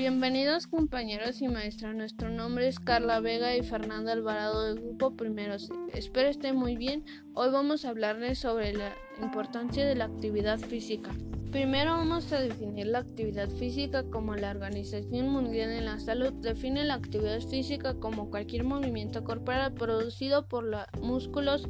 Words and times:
Bienvenidos 0.00 0.66
compañeros 0.66 1.42
y 1.42 1.48
maestras. 1.48 1.94
Nuestro 1.94 2.30
nombre 2.30 2.66
es 2.66 2.80
Carla 2.80 3.20
Vega 3.20 3.54
y 3.54 3.62
Fernanda 3.62 4.12
Alvarado 4.12 4.64
del 4.64 4.80
Grupo 4.80 5.14
Primero 5.14 5.56
Espero 5.92 6.30
estén 6.30 6.56
muy 6.56 6.74
bien. 6.74 7.04
Hoy 7.34 7.50
vamos 7.50 7.84
a 7.84 7.90
hablarles 7.90 8.38
sobre 8.38 8.72
la 8.72 8.94
importancia 9.20 9.84
de 9.84 9.96
la 9.96 10.06
actividad 10.06 10.58
física. 10.58 11.10
Primero 11.52 11.90
vamos 11.90 12.32
a 12.32 12.40
definir 12.40 12.86
la 12.86 13.00
actividad 13.00 13.50
física 13.50 14.04
como 14.04 14.36
la 14.36 14.52
Organización 14.52 15.28
Mundial 15.28 15.68
de 15.68 15.82
la 15.82 16.00
Salud 16.00 16.32
define 16.32 16.82
la 16.84 16.94
actividad 16.94 17.40
física 17.42 17.92
como 17.92 18.30
cualquier 18.30 18.64
movimiento 18.64 19.22
corporal 19.22 19.74
producido 19.74 20.48
por 20.48 20.64
los 20.64 20.86
músculos 21.02 21.68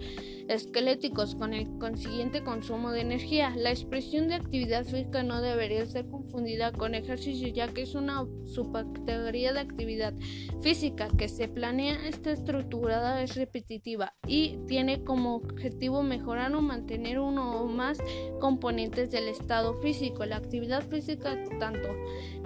esqueléticos 0.50 1.36
con 1.36 1.54
el 1.54 1.68
consiguiente 1.78 2.42
consumo 2.42 2.90
de 2.90 3.02
energía. 3.02 3.54
La 3.56 3.70
expresión 3.70 4.28
de 4.28 4.34
actividad 4.34 4.84
física 4.84 5.22
no 5.22 5.40
debería 5.40 5.86
ser 5.86 6.06
confundida 6.08 6.72
con 6.72 6.94
ejercicio 6.94 7.48
ya 7.48 7.68
que 7.68 7.82
es 7.82 7.94
una 7.94 8.26
subcategoría 8.46 9.52
de 9.52 9.60
actividad 9.60 10.12
física 10.60 11.08
que 11.16 11.28
se 11.28 11.46
planea, 11.48 12.08
está 12.08 12.32
estructurada, 12.32 13.22
es 13.22 13.36
repetitiva 13.36 14.14
y 14.26 14.58
tiene 14.66 15.04
como 15.04 15.36
objetivo 15.36 16.02
mejorar 16.02 16.52
o 16.54 16.60
mantener 16.60 17.20
uno 17.20 17.62
o 17.62 17.66
más 17.66 17.98
componentes 18.40 19.10
del 19.10 19.28
estado 19.28 19.80
físico. 19.80 20.24
La 20.26 20.36
actividad 20.36 20.82
física, 20.88 21.38
tanto 21.60 21.88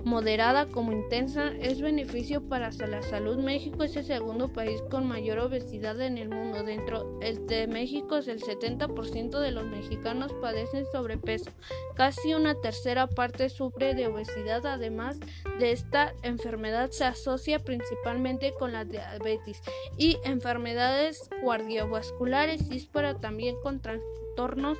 moderada 0.05 0.67
como 0.67 0.93
intensa, 0.93 1.53
es 1.59 1.81
beneficio 1.81 2.47
para 2.47 2.71
la 2.71 3.03
salud. 3.03 3.39
México 3.39 3.83
es 3.85 3.97
el 3.97 4.05
segundo 4.05 4.53
país 4.53 4.83
con 4.91 5.07
mayor 5.07 5.39
obesidad 5.39 5.99
en 6.03 6.19
el 6.19 6.29
mundo. 6.29 6.63
Dentro 6.63 7.19
de 7.21 7.67
México, 7.67 7.94
el 7.99 8.41
70% 8.41 9.39
de 9.39 9.51
los 9.51 9.65
mexicanos 9.65 10.33
padecen 10.41 10.87
sobrepeso. 10.91 11.51
Casi 11.95 12.35
una 12.35 12.55
tercera 12.61 13.07
parte 13.07 13.49
sufre 13.49 13.95
de 13.95 14.07
obesidad. 14.07 14.65
Además 14.67 15.19
de 15.59 15.73
esta 15.73 16.13
enfermedad, 16.23 16.91
se 16.91 17.05
asocia 17.05 17.59
principalmente 17.59 18.53
con 18.59 18.73
la 18.73 18.85
diabetes 18.85 19.63
y 19.97 20.19
enfermedades 20.25 21.29
cardiovasculares 21.45 22.71
y 22.71 22.87
para 22.87 23.19
también 23.19 23.57
con 23.63 23.81
trastornos 23.81 24.79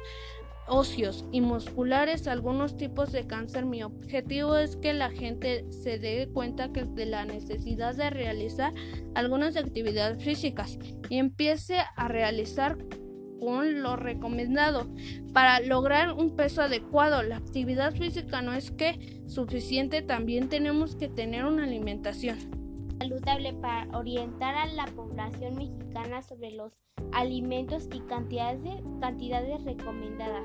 óseos 0.67 1.25
y 1.31 1.41
musculares 1.41 2.27
algunos 2.27 2.77
tipos 2.77 3.13
de 3.13 3.27
cáncer. 3.27 3.67
Mi 3.67 3.83
objetivo 3.83 4.57
es 4.57 4.77
que 4.77 4.93
la 4.93 5.11
gente 5.11 5.67
se 5.71 5.99
dé 5.99 6.29
cuenta 6.33 6.69
de 6.69 7.07
la 7.07 7.25
necesidad 7.25 7.95
de 7.95 8.11
realizar 8.11 8.73
algunas 9.15 9.57
actividades 9.57 10.23
físicas 10.23 10.79
y 11.09 11.19
empiece 11.19 11.79
a 11.97 12.09
realizar 12.09 12.79
con 13.45 13.83
lo 13.83 13.97
recomendado 13.97 14.87
para 15.33 15.61
lograr 15.61 16.13
un 16.13 16.35
peso 16.35 16.63
adecuado. 16.63 17.23
La 17.23 17.37
actividad 17.37 17.95
física 17.95 18.41
no 18.43 18.55
es 18.55 18.71
que 18.71 19.23
suficiente, 19.27 20.03
también 20.03 20.49
tenemos 20.49 20.97
que 20.97 21.09
tener 21.09 21.45
una 21.45 21.65
alimentación 21.65 22.39
saludable 22.99 23.53
para 23.55 23.87
orientar 23.97 24.55
a 24.55 24.67
la 24.67 24.87
población 24.87 25.57
mexicana 25.57 26.23
sobre 26.23 26.53
los 26.53 26.73
alimentos 27.13 27.89
y 27.93 28.01
cantidades, 28.01 28.81
cantidades 29.01 29.63
recomendadas 29.65 30.43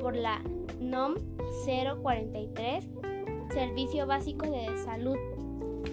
por 0.00 0.14
la 0.14 0.40
NOM 0.80 1.14
043, 1.64 2.86
Servicio 3.52 4.06
Básico 4.06 4.48
de 4.48 4.76
Salud. 4.84 5.16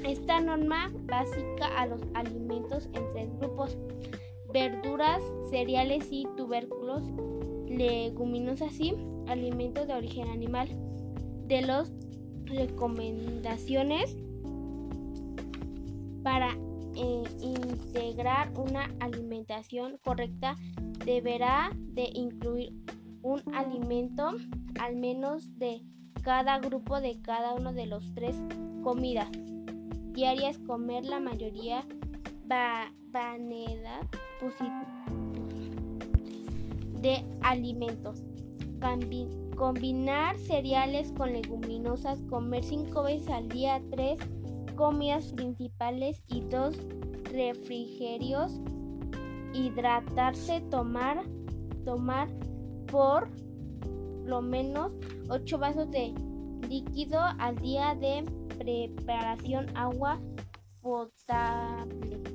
Esta 0.05 0.41
norma 0.41 0.91
básica 1.05 1.67
a 1.77 1.85
los 1.87 2.01
alimentos 2.13 2.89
en 2.93 3.11
tres 3.13 3.29
grupos, 3.39 3.77
verduras, 4.53 5.21
cereales 5.49 6.07
y 6.11 6.27
tubérculos, 6.37 7.03
leguminosas 7.67 8.79
y 8.79 8.95
alimentos 9.27 9.87
de 9.87 9.93
origen 9.95 10.29
animal. 10.29 10.69
De 11.47 11.61
las 11.61 11.91
recomendaciones 12.45 14.15
para 16.23 16.51
eh, 16.95 17.23
integrar 17.41 18.53
una 18.57 18.89
alimentación 18.99 19.97
correcta 20.03 20.55
deberá 21.05 21.71
de 21.75 22.09
incluir 22.13 22.71
un 23.23 23.41
alimento 23.53 24.31
al 24.79 24.95
menos 24.95 25.57
de 25.57 25.81
cada 26.21 26.59
grupo 26.59 27.01
de 27.01 27.19
cada 27.21 27.53
uno 27.53 27.73
de 27.73 27.87
los 27.87 28.13
tres 28.13 28.35
comidas 28.83 29.29
diarias 30.13 30.57
comer 30.59 31.05
la 31.05 31.19
mayoría 31.19 31.85
vanidad 33.11 34.07
de 37.01 37.25
alimentos 37.41 38.23
combinar 39.55 40.37
cereales 40.39 41.13
con 41.13 41.31
leguminosas 41.31 42.21
comer 42.29 42.63
cinco 42.63 43.03
veces 43.03 43.29
al 43.29 43.47
día 43.47 43.81
tres 43.91 44.19
comidas 44.75 45.31
principales 45.33 46.21
y 46.27 46.41
dos 46.41 46.75
refrigerios, 47.31 48.59
hidratarse, 49.53 50.61
tomar, 50.69 51.23
tomar 51.85 52.29
por 52.87 53.29
lo 54.25 54.41
menos 54.41 54.91
8 55.29 55.57
vasos 55.57 55.91
de 55.91 56.13
líquido 56.69 57.19
al 57.39 57.55
día 57.57 57.95
de 57.95 58.23
preparación 58.57 59.75
agua 59.75 60.19
potable. 60.81 62.32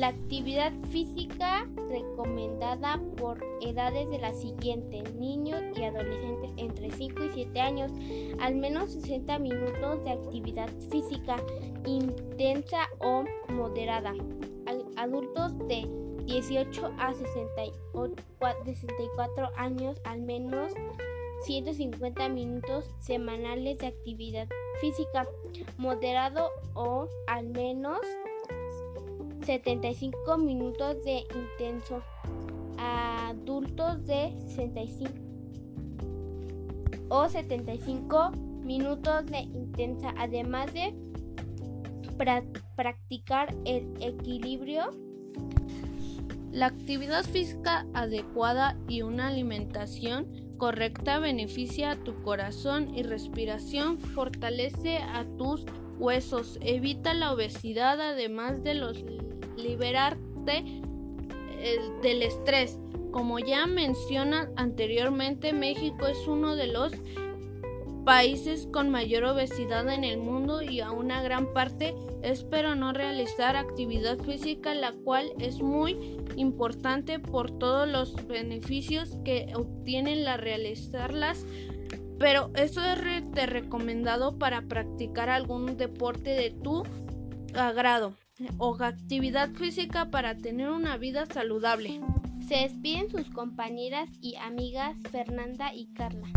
La 0.00 0.08
actividad 0.08 0.72
física 0.90 1.68
recomendada 1.90 2.98
por 3.18 3.38
edades 3.60 4.08
de 4.08 4.18
la 4.18 4.32
siguiente, 4.32 5.02
niños 5.18 5.60
y 5.76 5.84
adolescentes 5.84 6.52
entre 6.56 6.90
5 6.90 7.24
y 7.24 7.28
7 7.34 7.60
años, 7.60 7.92
al 8.40 8.54
menos 8.54 8.92
60 8.92 9.38
minutos 9.40 10.02
de 10.02 10.12
actividad 10.12 10.70
física 10.90 11.36
intensa 11.84 12.88
o 13.00 13.24
moderada. 13.52 14.14
Adultos 14.96 15.58
de 15.68 15.86
18 16.24 16.92
a 16.98 17.12
64 17.12 19.50
años, 19.54 20.00
al 20.04 20.22
menos 20.22 20.72
150 21.42 22.26
minutos 22.30 22.86
semanales 23.00 23.76
de 23.76 23.88
actividad 23.88 24.48
física 24.80 25.28
moderado 25.76 26.48
o 26.72 27.06
al 27.26 27.50
menos 27.50 28.00
75 29.50 30.38
minutos 30.38 31.02
de 31.04 31.24
intenso. 31.34 32.04
Adultos 32.78 34.06
de 34.06 34.32
65 34.46 35.10
o 37.08 37.28
75 37.28 38.30
minutos 38.62 39.26
de 39.26 39.40
intensa, 39.40 40.14
además 40.16 40.72
de 40.72 40.94
practicar 42.76 43.52
el 43.64 43.92
equilibrio. 44.00 44.90
La 46.52 46.66
actividad 46.66 47.24
física 47.24 47.86
adecuada 47.92 48.78
y 48.86 49.02
una 49.02 49.26
alimentación 49.26 50.28
correcta 50.58 51.18
beneficia 51.18 51.90
a 51.90 51.96
tu 51.96 52.22
corazón 52.22 52.94
y 52.94 53.02
respiración, 53.02 53.98
fortalece 53.98 54.98
a 54.98 55.24
tus 55.36 55.64
huesos, 55.98 56.56
evita 56.62 57.14
la 57.14 57.32
obesidad 57.32 58.00
además 58.00 58.62
de 58.62 58.74
los 58.74 59.04
liberarte 59.62 60.64
eh, 61.58 61.78
del 62.02 62.22
estrés. 62.22 62.78
Como 63.10 63.38
ya 63.38 63.66
menciona 63.66 64.50
anteriormente, 64.56 65.52
México 65.52 66.06
es 66.06 66.26
uno 66.26 66.56
de 66.56 66.68
los 66.68 66.92
países 68.04 68.66
con 68.72 68.88
mayor 68.88 69.24
obesidad 69.24 69.88
en 69.92 70.04
el 70.04 70.18
mundo 70.18 70.62
y 70.62 70.80
a 70.80 70.90
una 70.90 71.22
gran 71.22 71.52
parte 71.52 71.94
espero 72.22 72.74
no 72.74 72.92
realizar 72.92 73.56
actividad 73.56 74.18
física, 74.18 74.74
la 74.74 74.92
cual 74.92 75.32
es 75.38 75.60
muy 75.60 76.16
importante 76.36 77.18
por 77.18 77.50
todos 77.50 77.88
los 77.88 78.14
beneficios 78.26 79.16
que 79.24 79.52
obtienen 79.54 80.24
la 80.24 80.36
realizarlas. 80.36 81.44
Pero 82.18 82.50
eso 82.54 82.82
es 82.84 82.98
recomendado 83.48 84.38
para 84.38 84.62
practicar 84.62 85.30
algún 85.30 85.76
deporte 85.76 86.30
de 86.30 86.50
tu 86.50 86.82
agrado 87.54 88.14
o 88.58 88.76
actividad 88.82 89.50
física 89.50 90.10
para 90.10 90.36
tener 90.36 90.70
una 90.70 90.96
vida 90.96 91.26
saludable. 91.26 92.00
Se 92.46 92.56
despiden 92.56 93.10
sus 93.10 93.30
compañeras 93.30 94.08
y 94.20 94.36
amigas 94.36 94.96
Fernanda 95.10 95.74
y 95.74 95.86
Carla. 95.92 96.28